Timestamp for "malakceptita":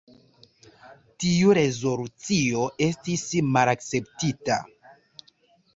3.55-4.61